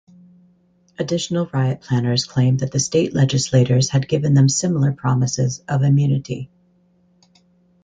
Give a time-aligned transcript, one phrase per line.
[0.97, 6.49] Additional riot planners claimed that state legislators had given them similar promises of immunity.